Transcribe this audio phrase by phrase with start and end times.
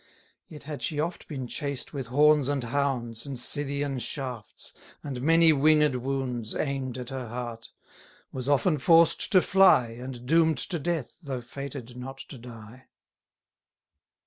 [0.47, 5.53] Yet had she oft been chased with horns and hounds, And Scythian shafts; and many
[5.53, 7.69] winged wounds Aim'd at her heart;
[8.31, 12.87] was often forced to fly, And doom'd to death, though fated not to die.